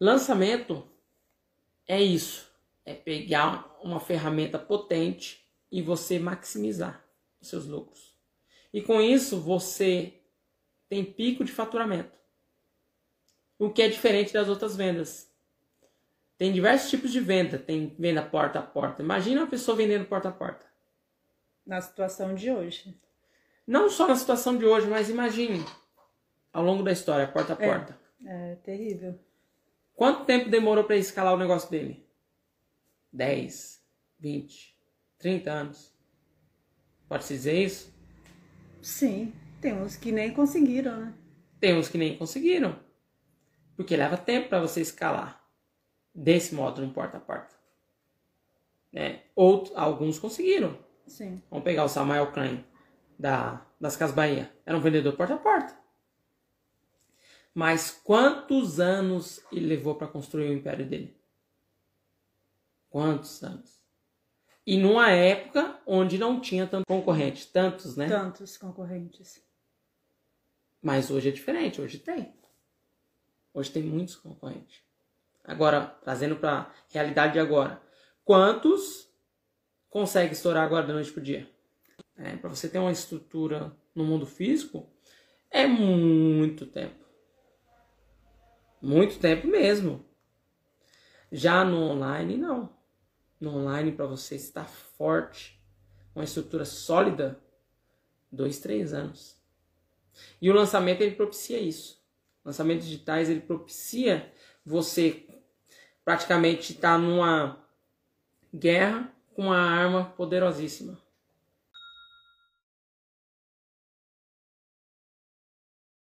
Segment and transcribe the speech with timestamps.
[0.00, 0.86] Lançamento
[1.86, 2.50] é isso.
[2.84, 7.04] É pegar uma ferramenta potente e você maximizar
[7.40, 8.14] os seus lucros.
[8.72, 10.20] E com isso você
[10.88, 12.16] tem pico de faturamento.
[13.58, 15.30] O que é diferente das outras vendas.
[16.36, 17.58] Tem diversos tipos de venda.
[17.58, 19.02] Tem venda porta a porta.
[19.02, 20.66] Imagina uma pessoa vendendo porta a porta.
[21.66, 23.00] Na situação de hoje.
[23.66, 25.64] Não só na situação de hoje, mas imagine
[26.52, 27.98] ao longo da história, porta a porta.
[28.24, 29.18] É, é terrível.
[29.96, 32.06] Quanto tempo demorou para escalar o negócio dele?
[33.10, 33.82] 10,
[34.20, 34.78] 20,
[35.18, 35.96] 30 anos.
[37.08, 37.94] Pode-se dizer isso?
[38.82, 41.14] Sim, tem uns que nem conseguiram, né?
[41.58, 42.78] Tem uns que nem conseguiram.
[43.74, 45.42] Porque leva tempo para você escalar
[46.14, 47.54] desse modo no porta a porta.
[48.92, 49.22] Né?
[49.34, 50.78] Outros, alguns conseguiram.
[51.06, 51.42] Sim.
[51.50, 52.62] Vamos pegar o Samuel Klein
[53.18, 54.52] da, das Casas Bahia.
[54.66, 55.85] Era um vendedor porta a porta.
[57.56, 61.16] Mas quantos anos ele levou para construir o império dele?
[62.90, 63.80] Quantos anos?
[64.66, 68.08] E numa época onde não tinha tanto concorrente, tantos, né?
[68.08, 69.42] Tantos concorrentes.
[70.82, 72.34] Mas hoje é diferente, hoje tem.
[73.54, 74.82] Hoje tem muitos concorrentes.
[75.42, 77.80] Agora, trazendo para a realidade de agora.
[78.22, 79.10] Quantos
[79.88, 81.50] consegue estourar agora da noite pro dia?
[82.18, 84.86] É, para você ter uma estrutura no mundo físico,
[85.50, 87.05] é muito tempo.
[88.80, 90.04] Muito tempo mesmo.
[91.30, 92.74] Já no online, não.
[93.40, 95.60] No online, para você estar forte,
[96.14, 97.38] uma estrutura sólida,
[98.30, 99.36] dois, três anos.
[100.40, 102.02] E o lançamento ele propicia isso.
[102.44, 104.32] Lançamentos digitais ele propicia
[104.64, 105.26] você
[106.04, 107.64] praticamente estar numa
[108.54, 111.05] guerra com uma arma poderosíssima